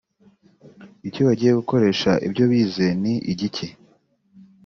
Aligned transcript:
icyo 1.07 1.21
bagiye 1.27 1.51
gukoresha 1.59 2.11
ibyo 2.27 2.43
bize 2.51 2.87
ni 3.01 3.13
igiki 3.31 3.67